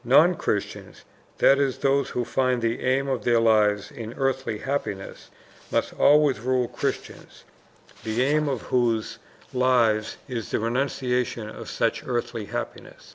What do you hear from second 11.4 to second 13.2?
of such earthly happiness.